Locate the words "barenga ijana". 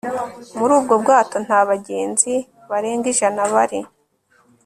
2.69-3.41